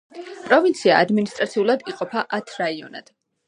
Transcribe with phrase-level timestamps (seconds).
[0.45, 3.17] პროვინცია ადმინისტრაციულად იყოფა ათ რაიონად.